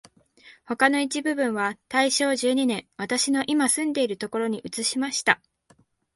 [0.65, 5.39] 他の一部分は大正十二年、私のいま住んでいるところに移しました